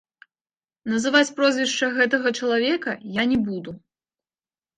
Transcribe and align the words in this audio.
Называць 0.93 1.29
прозвішча 1.39 1.89
гэтага 1.99 2.33
чалавека 2.41 2.91
я 3.21 3.27
не 3.35 3.39
буду. 3.47 3.71